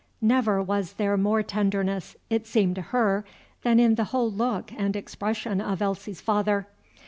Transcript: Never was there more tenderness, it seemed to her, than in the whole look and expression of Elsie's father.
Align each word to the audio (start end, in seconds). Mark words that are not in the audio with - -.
Never 0.19 0.63
was 0.63 0.93
there 0.93 1.15
more 1.15 1.43
tenderness, 1.43 2.15
it 2.27 2.47
seemed 2.47 2.73
to 2.73 2.81
her, 2.81 3.23
than 3.61 3.79
in 3.79 3.93
the 3.93 4.05
whole 4.05 4.31
look 4.31 4.71
and 4.75 4.95
expression 4.95 5.61
of 5.61 5.79
Elsie's 5.79 6.21
father. 6.21 6.65